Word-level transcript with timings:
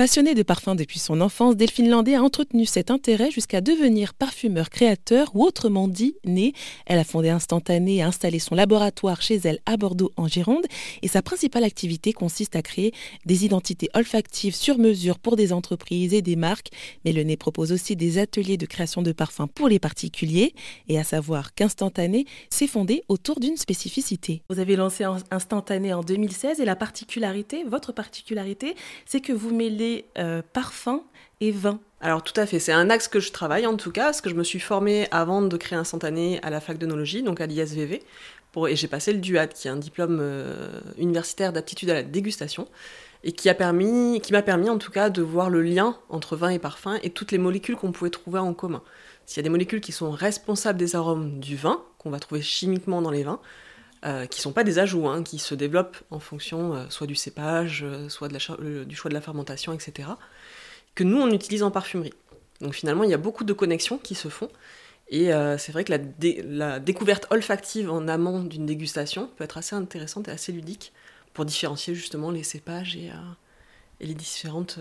Passionnée 0.00 0.34
de 0.34 0.42
parfums 0.42 0.76
depuis 0.76 0.98
son 0.98 1.20
enfance, 1.20 1.56
Delphine 1.56 1.90
Landé 1.90 2.14
a 2.14 2.22
entretenu 2.22 2.64
cet 2.64 2.90
intérêt 2.90 3.30
jusqu'à 3.30 3.60
devenir 3.60 4.14
parfumeur 4.14 4.70
créateur 4.70 5.30
ou 5.34 5.44
autrement 5.44 5.88
dit 5.88 6.14
née. 6.24 6.54
Elle 6.86 6.98
a 6.98 7.04
fondé 7.04 7.28
Instantané 7.28 7.96
et 7.96 8.02
installé 8.02 8.38
son 8.38 8.54
laboratoire 8.54 9.20
chez 9.20 9.38
elle 9.44 9.58
à 9.66 9.76
Bordeaux 9.76 10.10
en 10.16 10.26
Gironde 10.26 10.64
et 11.02 11.08
sa 11.08 11.20
principale 11.20 11.64
activité 11.64 12.14
consiste 12.14 12.56
à 12.56 12.62
créer 12.62 12.94
des 13.26 13.44
identités 13.44 13.90
olfactives 13.92 14.54
sur 14.54 14.78
mesure 14.78 15.18
pour 15.18 15.36
des 15.36 15.52
entreprises 15.52 16.14
et 16.14 16.22
des 16.22 16.34
marques. 16.34 16.70
Mais 17.04 17.12
le 17.12 17.22
nez 17.22 17.36
propose 17.36 17.70
aussi 17.70 17.94
des 17.94 18.16
ateliers 18.16 18.56
de 18.56 18.64
création 18.64 19.02
de 19.02 19.12
parfums 19.12 19.48
pour 19.54 19.68
les 19.68 19.78
particuliers 19.78 20.54
et 20.88 20.98
à 20.98 21.04
savoir 21.04 21.54
qu'Instantané 21.54 22.24
s'est 22.48 22.68
fondé 22.68 23.02
autour 23.08 23.38
d'une 23.38 23.58
spécificité. 23.58 24.40
Vous 24.48 24.60
avez 24.60 24.76
lancé 24.76 25.04
Instantané 25.30 25.92
en 25.92 26.00
2016 26.02 26.58
et 26.58 26.64
la 26.64 26.74
particularité, 26.74 27.64
votre 27.64 27.92
particularité, 27.92 28.74
c'est 29.04 29.20
que 29.20 29.34
vous 29.34 29.54
mêlez 29.54 29.89
euh, 30.18 30.42
parfum 30.52 31.02
et 31.40 31.50
vin. 31.50 31.80
Alors 32.00 32.22
tout 32.22 32.38
à 32.40 32.46
fait, 32.46 32.58
c'est 32.58 32.72
un 32.72 32.90
axe 32.90 33.08
que 33.08 33.20
je 33.20 33.30
travaille 33.32 33.66
en 33.66 33.76
tout 33.76 33.92
cas, 33.92 34.04
parce 34.04 34.20
que 34.20 34.30
je 34.30 34.34
me 34.34 34.44
suis 34.44 34.60
formée 34.60 35.06
avant 35.10 35.42
de 35.42 35.56
créer 35.56 35.78
Instantané 35.78 36.40
à 36.42 36.50
la 36.50 36.60
fac 36.60 36.78
d'onologie, 36.78 37.22
donc 37.22 37.40
à 37.40 37.46
l'ISVV, 37.46 38.02
et 38.68 38.76
j'ai 38.76 38.88
passé 38.88 39.12
le 39.12 39.20
DUAD, 39.20 39.52
qui 39.52 39.68
est 39.68 39.70
un 39.70 39.76
diplôme 39.76 40.18
euh, 40.20 40.80
universitaire 40.98 41.52
d'aptitude 41.52 41.90
à 41.90 41.94
la 41.94 42.02
dégustation, 42.02 42.66
et 43.22 43.32
qui 43.32 43.48
a 43.48 43.54
permis, 43.54 44.20
m'a 44.30 44.42
permis 44.42 44.70
en 44.70 44.78
tout 44.78 44.90
cas 44.90 45.10
de 45.10 45.22
voir 45.22 45.50
le 45.50 45.62
lien 45.62 45.96
entre 46.08 46.36
vin 46.36 46.48
et 46.48 46.58
parfum 46.58 46.98
et 47.02 47.10
toutes 47.10 47.32
les 47.32 47.38
molécules 47.38 47.76
qu'on 47.76 47.92
pouvait 47.92 48.10
trouver 48.10 48.38
en 48.38 48.54
commun. 48.54 48.82
S'il 49.26 49.38
y 49.38 49.40
a 49.40 49.44
des 49.44 49.50
molécules 49.50 49.80
qui 49.80 49.92
sont 49.92 50.10
responsables 50.10 50.78
des 50.78 50.96
arômes 50.96 51.38
du 51.38 51.54
vin, 51.54 51.82
qu'on 51.98 52.10
va 52.10 52.18
trouver 52.18 52.40
chimiquement 52.40 53.02
dans 53.02 53.10
les 53.10 53.22
vins, 53.22 53.40
euh, 54.06 54.24
qui 54.24 54.40
sont 54.40 54.52
pas 54.52 54.64
des 54.64 54.78
ajouts, 54.78 55.08
hein, 55.08 55.22
qui 55.22 55.38
se 55.38 55.54
développent 55.54 55.98
en 56.10 56.20
fonction 56.20 56.74
euh, 56.74 56.84
soit 56.88 57.06
du 57.06 57.14
cépage, 57.14 57.82
euh, 57.84 58.08
soit 58.08 58.28
de 58.28 58.32
la, 58.32 58.84
du 58.86 58.96
choix 58.96 59.10
de 59.10 59.14
la 59.14 59.20
fermentation, 59.20 59.74
etc., 59.74 60.08
que 60.94 61.04
nous, 61.04 61.20
on 61.20 61.30
utilise 61.30 61.62
en 61.62 61.70
parfumerie. 61.70 62.14
Donc 62.62 62.72
finalement, 62.72 63.04
il 63.04 63.10
y 63.10 63.14
a 63.14 63.18
beaucoup 63.18 63.44
de 63.44 63.52
connexions 63.52 63.98
qui 63.98 64.14
se 64.14 64.28
font. 64.28 64.48
Et 65.12 65.30
c'est 65.58 65.72
vrai 65.72 65.82
que 65.82 65.92
la, 65.92 66.78
découverte 66.78 67.26
olfactive 67.30 67.90
en 67.90 68.06
amont 68.06 68.44
d'une 68.44 68.64
dégustation 68.64 69.28
peut 69.36 69.42
être 69.42 69.58
assez 69.58 69.74
intéressante 69.74 70.28
et 70.28 70.30
assez 70.30 70.52
ludique 70.52 70.92
pour 71.32 71.44
différencier 71.44 71.96
justement 71.96 72.30
les 72.30 72.44
cépages 72.44 72.96
et 72.96 73.10
les 74.00 74.14
différentes 74.14 74.78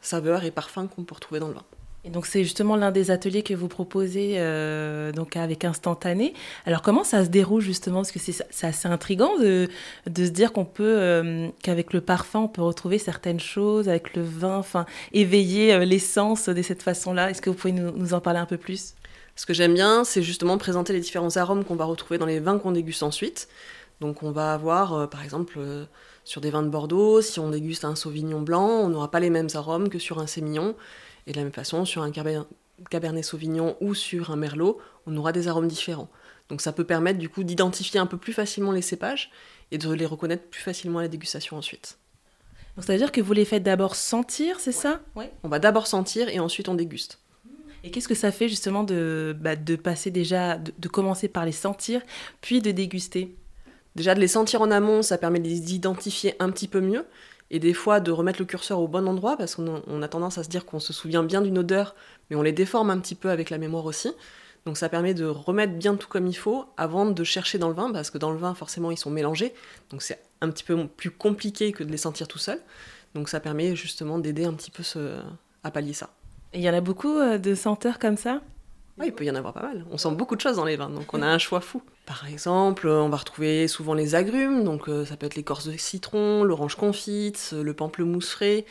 saveurs 0.00 0.42
et 0.42 0.50
parfums 0.50 0.88
qu'on 0.88 1.04
peut 1.04 1.14
retrouver 1.14 1.38
dans 1.38 1.48
le 1.48 1.54
vin. 1.54 1.64
Et 2.04 2.10
donc 2.10 2.26
c'est 2.26 2.42
justement 2.42 2.74
l'un 2.74 2.90
des 2.90 3.12
ateliers 3.12 3.44
que 3.44 3.54
vous 3.54 3.68
proposez 3.68 4.34
euh, 4.36 5.12
donc 5.12 5.36
avec 5.36 5.64
Instantané. 5.64 6.34
Alors 6.66 6.82
comment 6.82 7.04
ça 7.04 7.24
se 7.24 7.28
déroule 7.28 7.62
justement? 7.62 8.00
Parce 8.00 8.10
que 8.10 8.18
c'est 8.18 8.66
assez 8.66 8.88
intriguant 8.88 9.38
de, 9.38 9.68
se 10.08 10.22
dire 10.30 10.52
qu'on 10.52 10.64
peut 10.64 10.96
euh, 10.98 11.48
qu'avec 11.62 11.92
le 11.92 12.00
parfum 12.00 12.40
on 12.40 12.48
peut 12.48 12.62
retrouver 12.62 12.98
certaines 12.98 13.38
choses, 13.38 13.88
avec 13.88 14.16
le 14.16 14.22
vin, 14.22 14.56
enfin 14.56 14.84
éveiller 15.12 15.74
euh, 15.74 15.84
l'essence 15.84 16.48
de 16.48 16.62
cette 16.62 16.82
façon-là. 16.82 17.30
Est-ce 17.30 17.40
que 17.40 17.50
vous 17.50 17.56
pouvez 17.56 17.72
nous, 17.72 17.92
nous, 17.92 18.14
en 18.14 18.20
parler 18.20 18.40
un 18.40 18.46
peu 18.46 18.58
plus? 18.58 18.94
Ce 19.36 19.46
que 19.46 19.54
j'aime 19.54 19.74
bien, 19.74 20.02
c'est 20.02 20.22
justement 20.22 20.58
présenter 20.58 20.92
les 20.92 21.00
différents 21.00 21.36
arômes 21.36 21.64
qu'on 21.64 21.76
va 21.76 21.84
retrouver 21.84 22.18
dans 22.18 22.26
les 22.26 22.40
vins 22.40 22.58
qu'on 22.58 22.72
déguste 22.72 23.04
ensuite. 23.04 23.48
Donc 24.00 24.24
on 24.24 24.32
va 24.32 24.52
avoir 24.52 25.08
par 25.08 25.22
exemple 25.22 25.60
sur 26.24 26.40
des 26.40 26.50
vins 26.50 26.64
de 26.64 26.68
Bordeaux, 26.68 27.22
si 27.22 27.38
on 27.38 27.50
déguste 27.50 27.84
un 27.84 27.94
Sauvignon 27.94 28.40
blanc, 28.40 28.66
on 28.66 28.88
n'aura 28.88 29.08
pas 29.08 29.20
les 29.20 29.30
mêmes 29.30 29.48
arômes 29.54 29.88
que 29.88 30.00
sur 30.00 30.18
un 30.18 30.26
Sémillon. 30.26 30.74
Et 31.26 31.32
de 31.32 31.36
la 31.36 31.44
même 31.44 31.52
façon, 31.52 31.84
sur 31.84 32.02
un 32.02 32.10
Cabernet 32.10 33.24
Sauvignon 33.24 33.76
ou 33.80 33.94
sur 33.94 34.30
un 34.30 34.36
Merlot, 34.36 34.78
on 35.06 35.16
aura 35.16 35.32
des 35.32 35.48
arômes 35.48 35.68
différents. 35.68 36.08
Donc 36.48 36.60
ça 36.60 36.72
peut 36.72 36.84
permettre 36.84 37.18
du 37.18 37.28
coup 37.28 37.44
d'identifier 37.44 38.00
un 38.00 38.06
peu 38.06 38.18
plus 38.18 38.32
facilement 38.32 38.72
les 38.72 38.82
cépages 38.82 39.30
et 39.70 39.78
de 39.78 39.90
les 39.92 40.06
reconnaître 40.06 40.44
plus 40.44 40.60
facilement 40.60 40.98
à 40.98 41.02
la 41.02 41.08
dégustation 41.08 41.56
ensuite. 41.56 41.98
Donc 42.76 42.84
ça 42.84 42.92
veut 42.92 42.98
dire 42.98 43.12
que 43.12 43.20
vous 43.20 43.32
les 43.32 43.44
faites 43.44 43.62
d'abord 43.62 43.94
sentir, 43.96 44.60
c'est 44.60 44.72
ça? 44.72 45.00
Oui. 45.14 45.26
On 45.42 45.48
va 45.48 45.58
d'abord 45.58 45.86
sentir 45.86 46.28
et 46.28 46.40
ensuite 46.40 46.68
on 46.68 46.74
déguste. 46.74 47.18
Et 47.84 47.90
qu'est-ce 47.90 48.08
que 48.08 48.14
ça 48.14 48.30
fait 48.30 48.48
justement 48.48 48.84
de, 48.84 49.36
bah, 49.38 49.56
de 49.56 49.76
passer 49.76 50.10
déjà, 50.10 50.56
de, 50.56 50.88
commencer 50.88 51.28
par 51.28 51.44
les 51.44 51.52
sentir, 51.52 52.00
puis 52.40 52.60
de 52.60 52.70
déguster? 52.70 53.34
Déjà 53.96 54.14
de 54.14 54.20
les 54.20 54.28
sentir 54.28 54.62
en 54.62 54.70
amont, 54.70 55.02
ça 55.02 55.18
permet 55.18 55.40
de 55.40 55.48
les 55.48 55.74
identifier 55.74 56.34
un 56.38 56.50
petit 56.50 56.68
peu 56.68 56.80
mieux 56.80 57.04
et 57.52 57.58
des 57.58 57.74
fois 57.74 58.00
de 58.00 58.10
remettre 58.10 58.40
le 58.40 58.46
curseur 58.46 58.80
au 58.80 58.88
bon 58.88 59.06
endroit, 59.06 59.36
parce 59.36 59.54
qu'on 59.54 60.02
a 60.02 60.08
tendance 60.08 60.38
à 60.38 60.42
se 60.42 60.48
dire 60.48 60.66
qu'on 60.66 60.80
se 60.80 60.92
souvient 60.92 61.22
bien 61.22 61.42
d'une 61.42 61.58
odeur, 61.58 61.94
mais 62.28 62.36
on 62.36 62.42
les 62.42 62.50
déforme 62.50 62.90
un 62.90 62.98
petit 62.98 63.14
peu 63.14 63.30
avec 63.30 63.50
la 63.50 63.58
mémoire 63.58 63.84
aussi. 63.84 64.10
Donc 64.64 64.78
ça 64.78 64.88
permet 64.88 65.12
de 65.12 65.26
remettre 65.26 65.74
bien 65.74 65.96
tout 65.96 66.08
comme 66.08 66.26
il 66.26 66.36
faut 66.36 66.64
avant 66.76 67.04
de 67.04 67.24
chercher 67.24 67.58
dans 67.58 67.68
le 67.68 67.74
vin, 67.74 67.92
parce 67.92 68.10
que 68.10 68.18
dans 68.18 68.30
le 68.30 68.38
vin, 68.38 68.54
forcément, 68.54 68.90
ils 68.90 68.96
sont 68.96 69.10
mélangés, 69.10 69.54
donc 69.90 70.02
c'est 70.02 70.20
un 70.40 70.48
petit 70.50 70.64
peu 70.64 70.86
plus 70.88 71.10
compliqué 71.10 71.72
que 71.72 71.84
de 71.84 71.90
les 71.90 71.98
sentir 71.98 72.26
tout 72.26 72.38
seul. 72.38 72.58
Donc 73.14 73.28
ça 73.28 73.38
permet 73.38 73.76
justement 73.76 74.18
d'aider 74.18 74.46
un 74.46 74.54
petit 74.54 74.70
peu 74.70 74.82
à 75.62 75.70
pallier 75.70 75.92
ça. 75.92 76.10
Il 76.54 76.60
y 76.60 76.68
en 76.68 76.74
a 76.74 76.80
beaucoup 76.80 77.18
euh, 77.18 77.38
de 77.38 77.54
senteurs 77.54 77.98
comme 77.98 78.16
ça? 78.16 78.40
Oui, 78.98 79.06
il 79.06 79.12
peut 79.12 79.24
y 79.24 79.30
en 79.30 79.34
avoir 79.34 79.54
pas 79.54 79.62
mal. 79.62 79.84
On 79.90 79.96
sent 79.96 80.10
beaucoup 80.12 80.36
de 80.36 80.40
choses 80.40 80.56
dans 80.56 80.66
les 80.66 80.76
vins, 80.76 80.90
donc 80.90 81.14
on 81.14 81.22
a 81.22 81.26
un 81.26 81.38
choix 81.38 81.60
fou. 81.60 81.82
Par 82.04 82.28
exemple, 82.28 82.86
on 82.88 83.08
va 83.08 83.16
retrouver 83.16 83.66
souvent 83.66 83.94
les 83.94 84.14
agrumes, 84.14 84.64
donc 84.64 84.88
euh, 84.88 85.06
ça 85.06 85.16
peut 85.16 85.26
être 85.26 85.34
l'écorce 85.34 85.66
de 85.66 85.76
citron, 85.78 86.44
l'orange 86.44 86.76
confite, 86.76 87.50
euh, 87.54 87.62
le 87.62 87.72
pamplemousse 87.72 88.30
frais, 88.30 88.66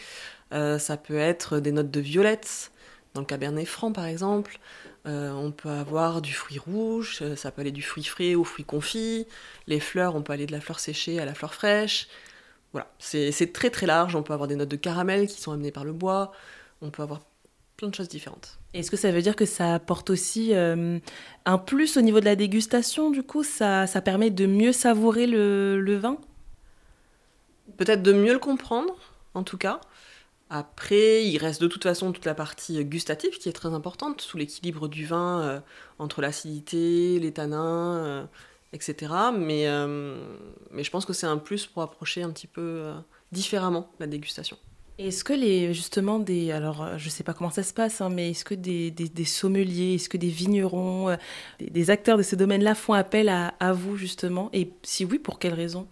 euh, 0.53 0.77
ça 0.77 0.95
peut 0.97 1.17
être 1.17 1.59
des 1.59 1.71
notes 1.71 1.89
de 1.89 1.99
violette, 1.99 2.71
dans 3.15 3.21
le 3.21 3.25
cabernet 3.25 3.65
franc 3.65 3.91
par 3.91 4.05
exemple. 4.05 4.59
on 5.05 5.51
peut 5.51 5.69
avoir 5.69 6.21
du 6.21 6.33
fruit 6.33 6.59
rouge, 6.59 7.23
ça 7.35 7.51
peut 7.51 7.61
aller 7.61 7.71
du 7.71 7.81
fruit 7.81 8.03
frais 8.03 8.35
au 8.35 8.43
fruit 8.43 8.63
confit. 8.63 9.27
Les 9.67 9.79
fleurs, 9.79 10.15
on 10.15 10.21
peut 10.21 10.33
aller 10.33 10.45
de 10.45 10.51
la 10.51 10.61
fleur 10.61 10.79
séchée 10.79 11.19
à 11.19 11.25
la 11.25 11.33
fleur 11.33 11.53
fraîche. 11.55 12.07
Voilà, 12.73 12.87
c'est 12.99 13.51
très 13.53 13.69
très 13.69 13.87
large. 13.87 14.15
On 14.15 14.23
peut 14.23 14.33
avoir 14.33 14.47
des 14.47 14.55
notes 14.55 14.69
de 14.69 14.75
caramel 14.77 15.27
qui 15.27 15.41
sont 15.41 15.51
amenées 15.51 15.71
par 15.71 15.83
le 15.83 15.91
bois. 15.93 16.31
On 16.81 16.89
peut 16.91 17.03
avoir 17.03 17.21
plein 17.81 17.89
de 17.89 17.95
choses 17.95 18.09
différentes. 18.09 18.59
Est-ce 18.75 18.91
que 18.91 18.97
ça 18.97 19.11
veut 19.11 19.23
dire 19.23 19.35
que 19.35 19.47
ça 19.47 19.73
apporte 19.73 20.11
aussi 20.11 20.53
euh, 20.53 20.99
un 21.45 21.57
plus 21.57 21.97
au 21.97 22.01
niveau 22.01 22.19
de 22.19 22.25
la 22.25 22.35
dégustation 22.35 23.09
Du 23.09 23.23
coup, 23.23 23.43
ça, 23.43 23.87
ça 23.87 24.01
permet 24.01 24.29
de 24.29 24.45
mieux 24.45 24.71
savourer 24.71 25.25
le, 25.25 25.81
le 25.81 25.97
vin? 25.97 26.17
Peut-être 27.77 28.03
de 28.03 28.13
mieux 28.13 28.33
le 28.33 28.39
comprendre, 28.39 28.95
en 29.33 29.41
tout 29.41 29.57
cas. 29.57 29.81
Après, 30.51 31.25
il 31.25 31.39
reste 31.39 31.59
de 31.59 31.67
toute 31.67 31.81
façon 31.81 32.11
toute 32.11 32.25
la 32.25 32.35
partie 32.35 32.85
gustative 32.85 33.39
qui 33.39 33.49
est 33.49 33.53
très 33.53 33.73
importante, 33.73 34.21
sous 34.21 34.37
l'équilibre 34.37 34.87
du 34.87 35.07
vin 35.07 35.41
euh, 35.41 35.59
entre 35.97 36.21
l'acidité, 36.21 37.19
les 37.19 37.31
tanins, 37.31 37.95
euh, 37.95 38.23
etc. 38.73 39.11
Mais, 39.33 39.65
mais 40.69 40.83
je 40.83 40.91
pense 40.91 41.05
que 41.05 41.13
c'est 41.13 41.25
un 41.25 41.37
plus 41.37 41.65
pour 41.65 41.81
approcher 41.81 42.21
un 42.21 42.29
petit 42.29 42.47
peu 42.47 42.91
différemment 43.31 43.89
la 43.99 44.05
dégustation. 44.05 44.57
Est-ce 44.97 45.23
que 45.23 45.33
les 45.33 45.73
justement 45.73 46.19
des 46.19 46.51
alors 46.51 46.83
euh, 46.83 46.97
je 46.97 47.09
sais 47.09 47.23
pas 47.23 47.33
comment 47.33 47.49
ça 47.49 47.63
se 47.63 47.73
passe 47.73 48.01
hein, 48.01 48.09
mais 48.09 48.31
est-ce 48.31 48.45
que 48.45 48.53
des, 48.53 48.91
des, 48.91 49.25
sommeliers, 49.25 49.95
est-ce 49.95 50.09
que 50.09 50.17
des 50.17 50.29
vignerons, 50.29 51.09
euh, 51.09 51.15
des, 51.59 51.89
acteurs 51.89 52.17
de 52.17 52.23
ce 52.23 52.35
domaine-là 52.35 52.75
font 52.75 52.93
appel 52.93 53.29
à, 53.29 53.53
à, 53.59 53.73
vous 53.73 53.95
justement? 53.95 54.49
Et 54.53 54.69
si 54.83 55.05
oui 55.05 55.17
pour 55.17 55.39
quelles 55.39 55.53
raisons 55.53 55.87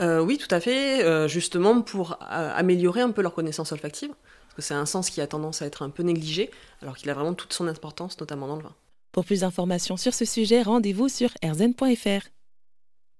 euh, 0.00 0.20
Oui 0.20 0.38
tout 0.38 0.52
à 0.54 0.60
fait 0.60 1.28
justement 1.28 1.80
pour 1.80 2.18
améliorer 2.20 3.00
un 3.00 3.10
peu 3.10 3.22
leur 3.22 3.34
connaissance 3.34 3.72
olfactive 3.72 4.10
parce 4.10 4.54
que 4.56 4.62
c'est 4.62 4.74
un 4.74 4.86
sens 4.86 5.08
qui 5.08 5.20
a 5.20 5.26
tendance 5.26 5.62
à 5.62 5.66
être 5.66 5.82
un 5.82 5.90
peu 5.90 6.02
négligé 6.02 6.50
alors 6.82 6.96
qu'il 6.96 7.08
a 7.10 7.14
vraiment 7.14 7.34
toute 7.34 7.52
son 7.52 7.68
importance 7.68 8.18
notamment 8.20 8.48
dans 8.48 8.56
le 8.56 8.62
vin. 8.62 8.74
Pour 9.12 9.24
plus 9.24 9.40
d'informations 9.40 9.96
sur 9.96 10.12
ce 10.12 10.24
sujet 10.24 10.62
rendez-vous 10.62 11.08
sur 11.08 11.30
erzen.fr. 11.42 12.28